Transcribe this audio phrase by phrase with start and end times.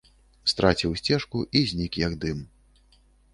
[0.53, 2.41] Страціў сцежку і знік, як дым.